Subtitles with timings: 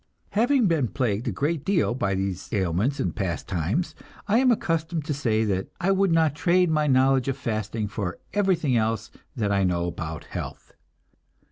[0.31, 3.93] Having been plagued a great deal by these ailments in past times,
[4.27, 8.17] I am accustomed to say that I would not trade my knowledge of fasting for
[8.33, 10.73] everything else that I know about health.